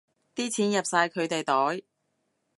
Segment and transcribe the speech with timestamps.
[0.33, 1.83] 啲錢入晒佢哋袋